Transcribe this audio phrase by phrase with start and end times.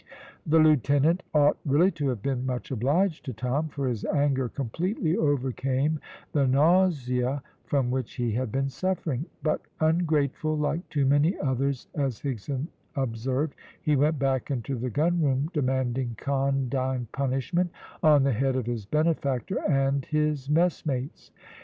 [0.47, 5.15] The lieutenant ought really to have been much obliged to Tom, for his anger completely
[5.15, 5.99] overcame
[6.31, 12.19] the nausea from which he had been suffering; but ungrateful, like too many others, as
[12.23, 17.69] Higson observed, he went back into the gunroom demanding condign punishment
[18.01, 21.29] on the head of his benefactor and his messmates.